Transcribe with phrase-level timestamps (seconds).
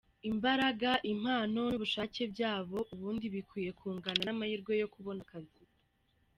[0.29, 5.61] Imbaraga, impano, n’ubushake byabo ubundi bikwiye kungana n’amahirwe yo kubona akazi".